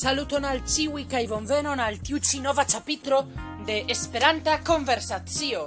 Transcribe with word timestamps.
Saluton 0.00 0.46
al 0.48 0.62
ciui 0.64 1.02
kai 1.04 1.26
bonvenon 1.28 1.76
al 1.76 1.98
tiu 2.00 2.16
ci 2.24 2.38
nova 2.40 2.64
capitro 2.64 3.18
de 3.66 3.82
Esperanta 3.92 4.62
Conversazio. 4.64 5.66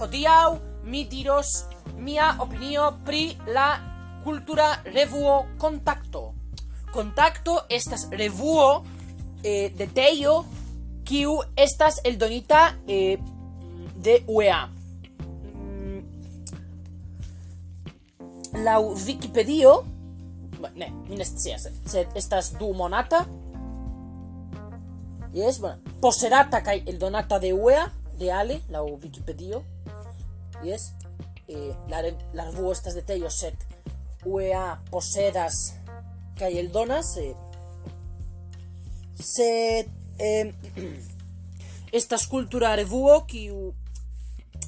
Hodiau 0.00 0.56
mi 0.88 1.02
diros 1.04 1.66
mia 1.98 2.30
opinio 2.40 2.86
pri 3.04 3.36
la 3.52 3.76
cultura 4.24 4.80
revuo 4.84 5.48
Contacto. 5.58 6.32
Contacto 6.90 7.68
estas 7.68 8.08
revuo 8.08 8.86
eh, 9.42 9.70
de 9.76 9.90
Teio 9.92 10.46
kiu 11.04 11.36
estas 11.54 12.00
eldonita 12.04 12.78
eh, 12.86 13.18
de 14.00 14.22
UEA. 14.26 14.66
Mm. 15.60 16.00
La 18.64 18.80
Wikipedio, 18.80 19.84
ne, 20.72 20.92
mi 21.04 21.16
ne 21.16 21.24
scias, 21.24 21.68
sed 21.84 22.16
estas 22.16 22.54
du 22.56 22.72
monata 22.72 23.26
Yes, 25.34 25.58
bueno, 25.58 25.82
poserata 26.00 26.62
kai 26.62 26.84
el 26.86 27.00
donata 27.00 27.40
de 27.40 27.52
UEA, 27.52 27.92
de 28.18 28.30
Ale, 28.30 28.62
la 28.68 28.84
Wikipedia. 28.84 29.60
Yes, 30.62 30.94
eh, 31.48 31.74
la, 31.88 32.02
la 32.32 32.44
revuo 32.44 32.70
estas 32.70 32.94
de 32.94 33.02
teio 33.02 33.28
set 33.30 33.56
UEA 34.24 34.80
posedas 34.92 35.74
kai 36.38 36.58
el 36.58 36.70
donas. 36.70 37.16
Eh, 37.16 37.34
set 39.18 39.90
eh, 40.20 40.54
estas 41.90 42.28
cultura 42.28 42.76
revuo 42.76 43.26
kiu 43.26 43.74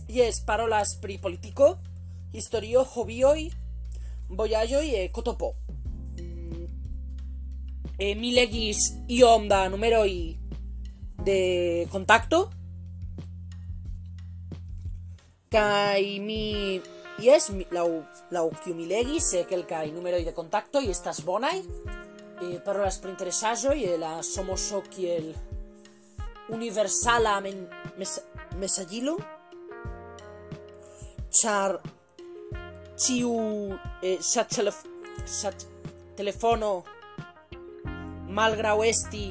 yes, 0.09 0.41
parolas 0.41 0.97
pri 1.01 1.19
politico, 1.19 1.79
historio, 2.33 2.83
hobioi, 2.83 3.53
voyajoi 4.31 4.97
e 4.97 5.07
kotopo. 5.15 5.55
Mm, 6.19 6.67
eh, 7.99 8.17
mi 8.17 8.35
legis 8.35 8.97
iom 9.07 9.47
da 9.47 9.69
numeroi 9.69 10.46
de 11.27 11.89
contacto. 11.91 12.51
Kai 15.51 16.21
mi 16.21 16.81
Yes, 17.19 17.49
la 17.71 17.83
la 18.31 18.43
kiu 18.63 18.75
mi 18.77 18.85
legis, 18.85 19.31
se 19.31 19.47
kel 19.49 19.65
kai 19.65 19.91
numero 19.91 20.19
de 20.19 20.35
contacto 20.35 20.83
y 20.83 20.91
estas 20.91 21.25
bonai 21.25 21.65
e 22.43 22.61
parolas 22.61 22.99
pri 22.99 23.11
interesaĵoj, 23.11 23.79
y 23.79 23.97
la 23.97 24.23
somoso 24.23 24.83
kiel 24.83 25.35
universala 26.53 27.41
men, 27.41 27.65
mes, 27.97 28.21
mesagilo, 28.61 29.17
char 31.31 31.81
tiu 33.01 33.33
eh, 34.03 34.19
sat, 34.21 34.53
telef, 34.53 34.85
sat 35.25 35.65
telefono 36.17 36.85
malgrau 38.29 38.85
esti 38.85 39.31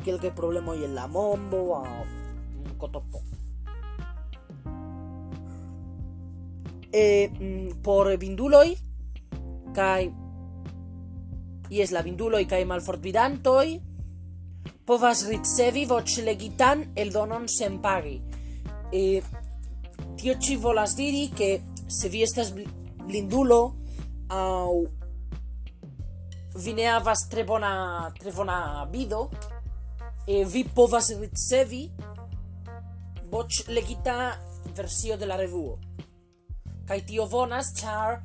pri 0.00 0.12
kelkaj 0.12 0.30
problemoj 0.34 0.78
en 0.84 0.94
la 0.94 1.06
mondo 1.06 1.74
aŭ 1.76 2.04
kotopo. 2.80 3.20
E, 6.92 7.28
mm, 7.28 7.82
por 7.84 8.08
vinduloj 8.16 8.68
kaj 9.76 10.08
jes 11.70 11.92
la 11.92 12.00
vinduloj 12.00 12.46
kaj 12.48 12.64
malfortvidantoj 12.64 13.66
povas 14.86 15.26
ricevi 15.28 15.84
voĉlegitan 15.86 16.86
eldonon 16.96 17.46
senpage. 17.48 18.16
E, 18.92 19.20
tio 20.16 20.34
ci 20.40 20.56
volas 20.56 20.96
diri 20.96 21.28
che 21.36 21.60
se 21.86 22.08
vi 22.08 22.22
estas 22.22 22.52
blindulo 23.04 23.76
au 24.28 24.86
vi 26.56 26.72
ne 26.72 26.88
havas 26.88 27.28
tre 27.28 27.44
bona 27.44 28.10
tre 28.18 28.32
bona 28.32 28.88
vido 28.90 29.28
e 30.30 30.44
vi 30.44 30.62
povas 30.74 31.08
ricevi 31.18 31.88
voĉ 33.32 33.64
legita 33.74 34.16
versio 34.76 35.16
de 35.18 35.26
la 35.26 35.36
revuo. 35.36 35.72
Kaj 36.86 36.98
tio 37.08 37.24
vonas, 37.26 37.72
ĉar 37.74 38.20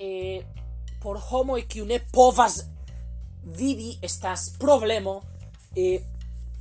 e 0.00 0.12
por 1.02 1.18
homoj 1.20 1.66
kiu 1.68 1.84
ne 1.84 1.98
povas 2.12 2.62
vidi 3.58 3.98
estas 4.08 4.46
problemo 4.62 5.18
e 5.76 5.88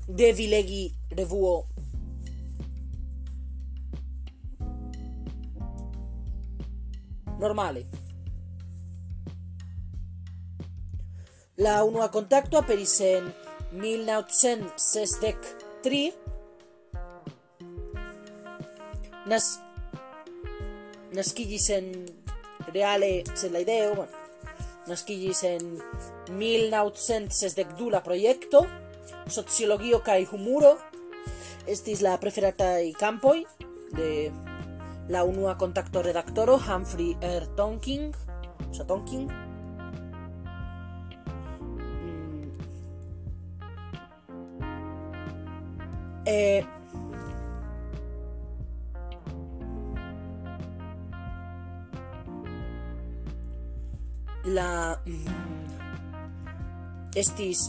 devi 0.08 0.48
legi 0.52 0.84
revuo 1.16 1.54
normale. 7.40 7.86
La 11.58 11.84
unua 11.84 12.10
contacto 12.12 12.58
aperis 12.58 13.00
en 13.00 13.32
1963 13.72 16.14
nas 19.26 19.60
nasquillis 21.14 21.70
en 21.70 22.06
reale 22.74 23.24
sen 23.36 23.54
la 23.54 23.60
ideo 23.60 23.96
bueno, 23.96 24.12
nasquillis 24.88 25.44
en 25.44 25.80
1962 26.32 27.92
la 27.92 28.04
proyecto 28.04 28.68
sociologio 29.28 30.04
kai 30.04 30.28
humuro 30.32 30.78
estis 31.68 32.02
la 32.02 32.20
preferata 32.20 32.82
i 32.82 32.94
campoi 32.94 33.46
de 33.92 34.32
la 35.10 35.24
unua 35.24 35.58
contacto 35.58 36.02
redactoro 36.02 36.58
Humphrey 36.58 37.18
R. 37.22 37.48
Tonking 37.56 38.14
o 38.70 38.74
sea, 38.74 38.88
Tonking 38.88 39.30
Eh, 46.32 46.64
la 54.46 54.96
mm, 55.06 55.52
estis 57.20 57.66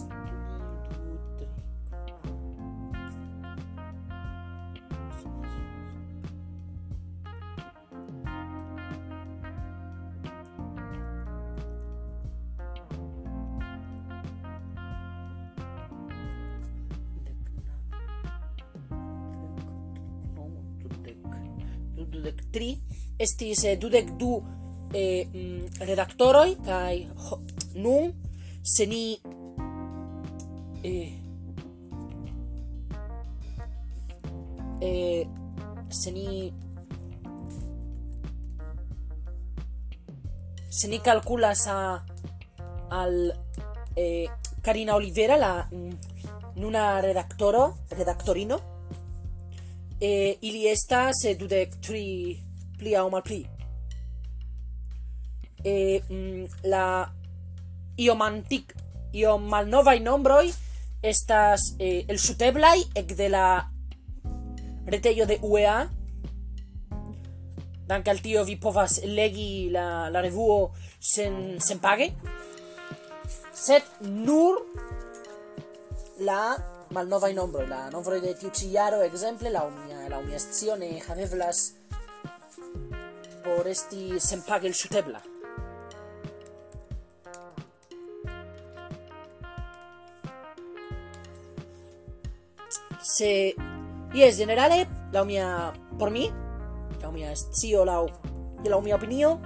dudec 22.12 22.42
tri, 22.52 22.74
estis 23.18 23.64
eh, 23.64 23.76
dudec 23.80 24.12
du 24.20 24.36
eh, 24.92 25.26
mm, 25.26 25.82
redaktoroi, 25.88 26.56
kai 26.64 27.08
nun, 27.74 28.12
se 28.62 28.86
ni... 28.86 29.20
Eh, 30.82 31.12
eh, 34.80 35.26
se 35.88 36.10
ni... 36.12 36.52
Se 40.72 40.88
ni 40.88 40.98
calculas 41.00 41.66
a, 41.68 42.02
al 42.90 43.32
eh, 43.94 44.28
Karina 44.62 44.94
Olivera, 44.96 45.36
la 45.36 45.68
mm, 45.70 45.90
nuna 46.56 47.00
redaktoro, 47.00 47.84
redaktorino, 47.90 48.71
e 50.02 50.36
ili 50.42 50.66
estas 50.66 51.22
dudec 51.38 51.76
tri 51.80 52.36
pli 52.78 52.96
au 52.98 53.10
mal 53.10 53.22
pli. 53.22 53.44
E 55.64 56.00
mm, 56.10 56.46
la 56.66 56.86
iom 58.02 58.22
antic, 58.26 58.74
iom 59.14 59.46
malnovaj 59.46 60.00
nombroj 60.02 60.48
estas 61.02 61.68
eh, 61.78 62.02
el 62.02 62.16
elŝuteblaj 62.16 62.78
ekde 62.98 63.28
la 63.30 63.46
retejo 64.90 65.26
de 65.30 65.38
UEA. 65.42 65.78
Dank 67.86 68.08
al 68.08 68.18
tio 68.24 68.42
vi 68.44 68.58
povas 68.58 68.98
legi 69.04 69.70
la, 69.70 70.08
la 70.10 70.20
revuo 70.24 70.72
sen, 70.98 71.60
sen 71.62 71.78
page. 71.78 72.10
Sed 73.54 73.86
nur 74.02 74.64
la 76.26 76.42
malnovaj 76.92 77.32
nombroj, 77.32 77.66
la 77.68 77.90
nombroj 77.90 78.20
de 78.20 78.34
tiu 78.36 78.50
ĉi 78.52 78.72
jaro 78.74 79.00
ekzemple 79.06 79.50
laŭ 79.52 79.64
mia 79.72 80.08
laŭ 80.12 80.20
mia 80.26 80.38
scio 80.42 80.76
ne 80.76 80.90
haveblas 81.06 81.60
por 83.44 83.68
esti 83.68 84.20
senpage 84.20 84.68
elŝutebla. 84.70 85.22
Se 93.12 93.30
jes 94.16 94.36
ĝenerale 94.40 94.84
laŭ 95.16 95.24
mia 95.32 95.48
por 95.98 96.12
mi 96.12 96.28
laŭ 97.02 97.12
mia 97.16 97.32
scio 97.36 97.86
laŭ 97.88 98.02
laŭ 98.68 98.82
mia 98.84 99.00
opinio 99.00 99.38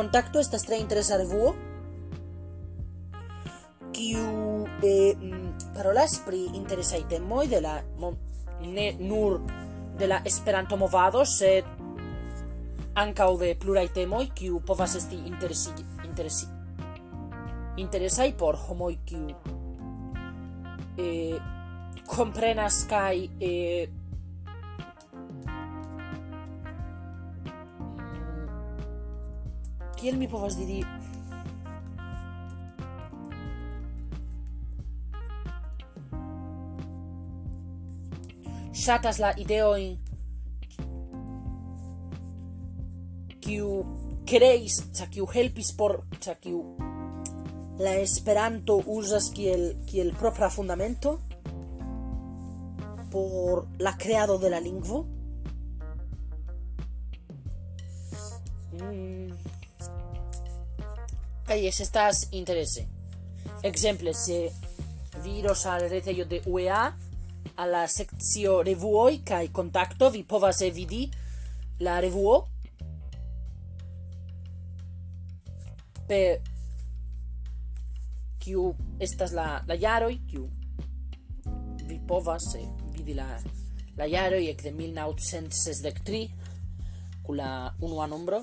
kontakto 0.00 0.40
estas 0.40 0.64
tre 0.64 0.80
interesa 0.80 1.20
revuo 1.20 1.52
kiu 3.92 4.24
eh, 4.82 5.29
parolas 5.80 6.20
pri 6.26 6.42
interesaj 6.52 7.06
temoj 7.08 7.46
de 7.48 7.60
la 7.60 7.78
ne 8.60 8.92
nur 9.00 9.40
de 9.98 10.06
la 10.06 10.20
Esperanto 10.24 10.76
movado, 10.76 11.24
sed 11.24 11.64
ankaŭ 13.00 13.38
de 13.40 13.54
pluraj 13.56 13.86
temoj 13.96 14.26
kiu 14.36 14.60
povas 14.60 14.98
esti 14.98 15.16
interesi, 15.30 15.72
interesi, 16.04 16.50
interesaj 17.80 18.34
por 18.36 18.58
homoj 18.66 18.98
kiu 19.08 19.32
eh, 21.00 21.40
komprenas 22.12 22.84
kaj 22.90 23.24
eh, 23.40 23.88
kiel 29.96 30.20
mi 30.20 30.28
povas 30.28 30.60
diri 30.60 30.84
shatas 38.72 39.18
la 39.18 39.32
ideo 39.36 39.76
in 39.76 39.98
kiu 43.40 43.84
creis 44.26 44.92
cha 44.92 45.06
kiu 45.06 45.26
helpis 45.26 45.72
por 45.72 46.04
cha 46.20 46.34
kiu 46.34 46.76
la 47.78 47.94
esperanto 47.96 48.82
usas 48.86 49.30
kiel 49.30 49.76
kiel 49.86 50.12
propra 50.12 50.50
fundamento 50.50 51.20
por 53.10 53.66
la 53.78 53.96
creado 53.96 54.38
de 54.38 54.50
la 54.50 54.60
lingvo? 54.60 55.06
Mm. 58.72 59.32
Kai 61.44 61.66
es 61.66 61.80
estas 61.80 62.28
interese. 62.30 62.86
Exemple, 63.62 64.14
se 64.14 64.52
viros 65.24 65.66
al 65.66 65.90
retejo 65.90 66.24
de 66.24 66.42
UEA 66.46 66.96
alla 67.60 67.86
sectio 67.86 68.62
revuoi 68.62 69.22
kai 69.22 69.50
contacto 69.50 70.10
vi 70.10 70.24
povas 70.24 70.62
vidi 70.72 71.10
la 71.78 71.98
revuo? 72.00 72.48
Per 76.08 76.40
kiu 78.40 78.74
estas 78.98 79.32
la 79.36 79.62
la 79.68 79.76
jaroi 79.76 80.16
kiu 80.30 80.48
vi 81.86 82.00
povas 82.08 82.56
vidi 82.96 83.14
la 83.14 83.28
la 83.96 84.06
jaroj 84.08 84.48
ekde 84.48 84.72
1963 84.72 86.28
con 87.26 87.36
la 87.36 87.74
unua 87.80 88.06
nombro 88.06 88.42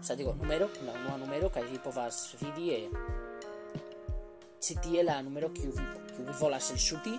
sa 0.00 0.14
digo 0.14 0.32
numero 0.34 0.68
kun 0.68 0.86
la 0.86 0.92
unua 0.92 1.16
numero 1.16 1.50
kaj 1.50 1.64
vi 1.70 1.78
povas 1.84 2.36
vidi 2.40 2.70
e 2.78 2.80
ĉi 4.64 4.74
tie 4.82 5.02
la 5.02 5.20
numero 5.22 5.48
kiu 5.52 5.70
vi 5.76 5.84
kiu 6.14 6.24
vi 6.24 6.32
volas 6.40 6.70
elŝuti 6.70 7.18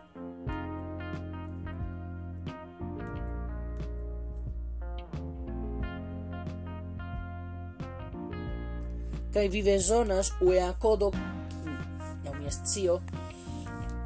kai 9.33 9.47
vive 9.49 9.79
zonas 9.79 10.33
u 10.41 10.53
e 10.53 10.61
akodo 10.61 11.11
mm, 11.11 12.23
no 12.23 12.31
mi 12.33 12.51
scio 12.51 13.01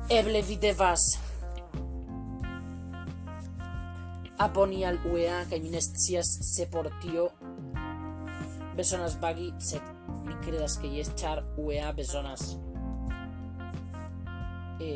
eble 0.10 0.42
vi 0.42 0.58
devas 0.58 1.18
aboni 4.38 4.86
al 4.86 5.00
UEA 5.06 5.46
kai 5.50 5.60
mi 5.60 5.70
nescias 5.70 6.28
se 6.54 6.66
por 6.66 6.90
tio 7.02 7.30
bezonas 8.76 9.20
bagi 9.20 9.54
se 9.60 9.80
mi 10.26 10.34
credas 10.44 10.78
ke 10.78 10.88
jes 10.88 11.10
char 11.16 11.44
UEA 11.58 11.92
bezonas 11.92 12.58
e 14.80 14.92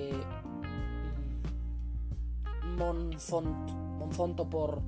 mon 2.77 3.17
font 3.19 3.71
mon 3.99 4.11
fonto 4.11 4.45
por 4.45 4.81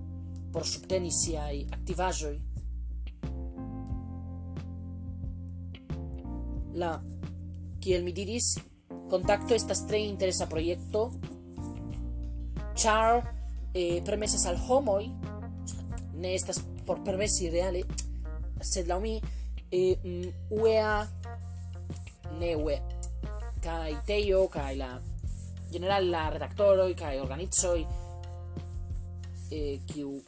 por 0.51 0.65
subteni 0.65 1.11
siai 1.11 1.67
activajoi. 1.71 2.50
La 6.73 7.01
kiel 7.79 8.03
mi 8.03 8.11
diris 8.11 8.55
contacto 9.09 9.53
estas 9.53 9.85
tre 9.87 9.99
interesa 9.99 10.47
proyecto. 10.47 11.11
Char 12.75 13.21
eh, 13.73 14.01
al 14.45 14.57
homoi 14.67 15.11
ne 16.13 16.35
estas 16.35 16.63
por 16.85 17.03
permesi 17.03 17.49
reale 17.49 17.83
sed 18.61 18.87
la 18.87 18.99
mi 18.99 19.21
e 19.69 19.97
mm, 20.03 20.27
UEA 20.49 21.07
ne 22.39 22.55
UE 22.55 22.81
kai 23.61 23.97
teio 24.05 24.47
kai 24.47 24.75
la 24.77 24.99
general 25.71 26.09
la 26.09 26.29
redaktoro 26.29 26.89
kai 26.95 27.19
organizo 27.19 27.75
e 29.49 29.81
kiu 29.85 30.21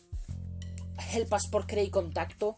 helpas 1.12 1.48
por 1.48 1.66
crei 1.66 1.90
contacto 1.90 2.58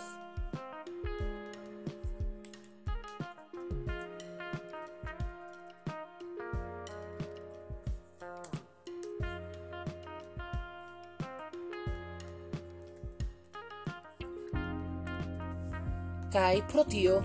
kai 16.31 16.63
pro 16.71 16.83
tio 16.83 17.21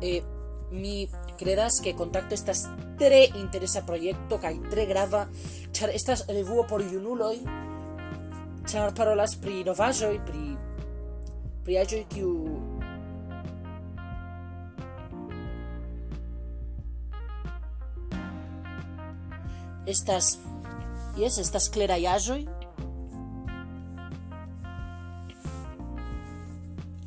eh, 0.00 0.22
mi 0.70 1.08
credas 1.38 1.80
que 1.80 1.94
contacto 1.94 2.34
estas 2.34 2.68
tre 2.98 3.30
interesa 3.34 3.84
proyecto 3.86 4.40
kai 4.40 4.58
tre 4.70 4.86
grava 4.86 5.28
char 5.72 5.90
estas 5.90 6.26
revuo 6.28 6.66
por 6.66 6.82
junuloi 6.82 7.40
char 8.66 8.94
parolas 8.94 9.36
pri 9.36 9.60
i 9.60 10.20
pri 10.26 10.56
pri 11.64 11.78
aĵoj 11.78 12.04
kiu 12.10 12.32
estas 19.86 20.38
Yes, 21.16 21.38
estas 21.40 21.70
clera 21.72 21.96
aĵoj 21.96 22.42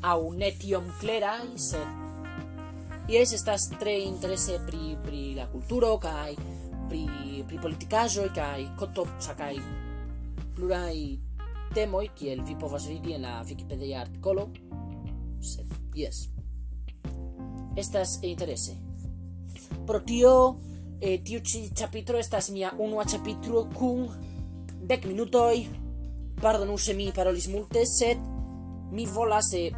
au 0.02 0.34
netiom 0.34 0.86
clera 1.00 1.38
sed 1.56 2.00
Ies 3.10 3.32
estas 3.34 3.72
tre 3.80 3.96
interese 4.06 4.60
pri, 4.68 4.94
pri 5.02 5.34
la 5.34 5.48
culturo, 5.50 5.96
kai 5.98 6.36
pri, 6.90 7.42
pri 7.42 7.58
politicajo, 7.58 8.28
kai 8.36 8.68
koto 8.78 9.08
sakai 9.18 9.56
plurai 10.54 11.18
temoi, 11.74 12.12
kiel 12.14 12.44
vi 12.46 12.54
povas 12.54 12.86
vidi 12.86 13.16
en 13.18 13.26
la 13.26 13.40
Wikipedia 13.42 14.04
articolo, 14.04 14.52
sed 15.42 15.74
yes. 15.98 16.28
Estas 17.74 18.20
interese. 18.22 18.78
Pro 19.90 20.04
tio, 20.06 20.60
eh, 21.02 21.18
tiu 21.26 21.42
ĉi 21.42 21.66
ĉapitro 21.74 22.22
estas 22.22 22.52
mia 22.54 22.76
unua 22.78 23.10
ĉapitro 23.10 23.66
kun 23.74 24.06
dek 24.86 25.10
minutoj. 25.10 25.66
Pardonu 26.44 26.78
se 26.78 26.94
mi 26.94 27.10
parolis 27.10 27.50
multe, 27.50 27.88
sed 27.90 28.22
mi 28.94 29.10
volas 29.10 29.50
eh, 29.58 29.74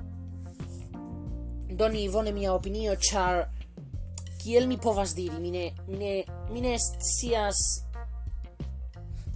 doni 1.82 2.08
vone 2.08 2.32
mia 2.32 2.54
opinio, 2.54 2.94
char 2.96 3.48
kiel 4.38 4.68
mi 4.68 4.78
povas 4.78 5.16
diri, 5.18 5.40
mi 5.42 5.50
ne, 5.50 5.72
ne, 5.88 6.24
mi 6.54 6.62
ne 6.62 6.76
scias 6.78 7.82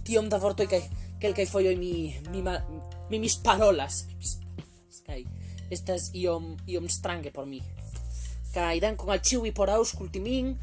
tiom 0.06 0.28
da 0.30 0.38
vortoi 0.38 0.68
kai 0.70 0.82
kelkai 1.18 1.46
fojoj 1.50 1.74
mi 1.80 1.90
mi, 2.30 2.42
ma, 2.46 2.54
mi 3.10 3.18
mis 3.18 3.38
parolas 3.42 4.04
kai 5.06 5.24
estas 5.74 6.12
iom 6.14 6.52
iom 6.70 6.86
strange 6.88 7.32
por 7.34 7.46
mi. 7.50 7.58
Kai 8.54 8.78
dan 8.80 8.94
con 8.96 9.10
al 9.10 9.22
ĉiuj 9.22 9.50
por 9.54 9.70
aus 9.70 9.94
min. 10.22 10.54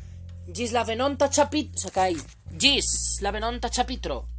Gis 0.48 0.72
la 0.72 0.84
venonta 0.84 1.30
chapit 1.30 1.76
sakai 1.80 2.16
gis 2.60 3.20
la 3.22 3.32
venonta 3.32 3.70
chapitro 3.70 4.33